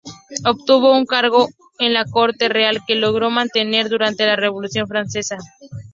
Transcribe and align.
Obtuvo 0.47 0.97
un 0.97 1.05
cargo 1.05 1.47
en 1.77 1.93
la 1.93 2.05
corte 2.05 2.49
real 2.49 2.79
que 2.87 2.95
logró 2.95 3.29
mantener 3.29 3.87
durante 3.87 4.25
la 4.25 4.35
Revolución 4.35 4.87
francesa. 4.87 5.37